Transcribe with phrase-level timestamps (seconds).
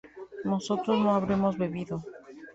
[0.43, 2.01] ¿nosotros no habremos bebido?